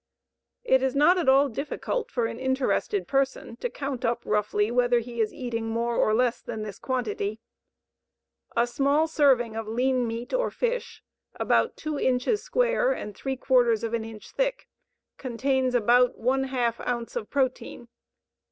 [0.63, 4.97] It is not at all difficult for an interested person to count up roughly whether
[4.97, 7.39] he is eating more or less than this quantity.
[8.57, 11.03] A small serving of lean meat or fish,
[11.35, 14.67] about two inches square and three quarters of an inch thick,
[15.19, 17.87] contains about one half ounce of protein.